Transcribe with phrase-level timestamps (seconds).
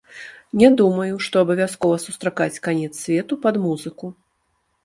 [0.61, 4.05] Не думаю, што абавязкова сустракаць канец свету пад музыку.